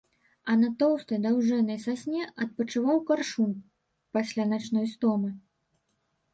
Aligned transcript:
А 0.51 0.53
на 0.61 0.69
тоўстай 0.79 1.19
даўжэзнай 1.25 1.77
сасне 1.83 2.21
адпачываў 2.47 2.97
каршун 3.11 3.51
пасля 4.17 4.51
начной 4.53 4.93
стомы. 4.99 5.29